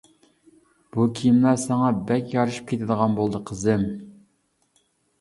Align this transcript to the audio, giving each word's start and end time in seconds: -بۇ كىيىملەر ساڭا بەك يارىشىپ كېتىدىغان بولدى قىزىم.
-بۇ 0.01 1.05
كىيىملەر 1.19 1.59
ساڭا 1.65 1.91
بەك 2.13 2.35
يارىشىپ 2.39 2.69
كېتىدىغان 2.75 3.17
بولدى 3.23 3.45
قىزىم. 3.51 3.89